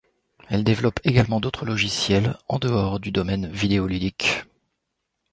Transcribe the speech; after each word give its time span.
Elle 0.49 0.63
développe 0.63 0.99
également 1.03 1.39
d'autres 1.39 1.63
logiciels 1.63 2.35
en 2.47 2.57
dehors 2.57 2.99
du 2.99 3.11
domaine 3.11 3.45
vidéoludique. 3.51 4.45